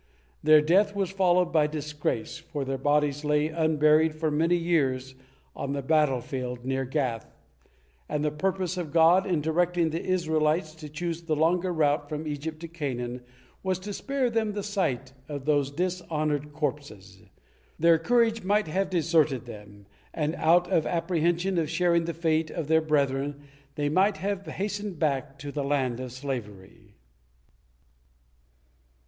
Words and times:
Their 0.41 0.61
death 0.63 0.95
was 0.95 1.11
followed 1.11 1.51
by 1.53 1.67
disgrace, 1.67 2.39
for 2.39 2.65
their 2.65 2.79
bodies 2.79 3.23
lay 3.23 3.49
unburied 3.49 4.15
for 4.15 4.31
many 4.31 4.55
years 4.55 5.13
on 5.55 5.73
the 5.73 5.83
battlefield 5.83 6.65
near 6.65 6.85
Gath, 6.85 7.35
and 8.09 8.25
the 8.25 8.31
purpose 8.31 8.77
of 8.77 8.91
God 8.91 9.27
in 9.27 9.41
directing 9.41 9.91
the 9.91 10.03
Israelites 10.03 10.73
to 10.73 10.89
choose 10.89 11.21
the 11.21 11.35
longer 11.35 11.71
route 11.71 12.09
from 12.09 12.25
Egypt 12.25 12.59
to 12.61 12.67
Canaan, 12.67 13.21
was 13.61 13.77
to 13.77 13.93
spare 13.93 14.31
them 14.31 14.53
the 14.53 14.63
sight 14.63 15.13
of 15.29 15.45
those 15.45 15.69
dishonored 15.69 16.51
corpses. 16.51 17.21
Their 17.77 17.99
courage 17.99 18.41
might 18.41 18.67
have 18.69 18.89
deserted 18.89 19.45
them, 19.45 19.85
and 20.15 20.33
out 20.33 20.67
of 20.71 20.87
apprehension 20.87 21.59
of 21.59 21.69
sharing 21.69 22.05
the 22.05 22.15
fate 22.15 22.49
of 22.49 22.67
their 22.67 22.81
brethren 22.81 23.43
they 23.75 23.87
might 23.87 24.17
have 24.17 24.47
hastened 24.47 24.97
back 24.97 25.37
to 25.37 25.51
the 25.51 25.63
land 25.63 25.99
of 25.99 26.11
slavery. 26.11 26.95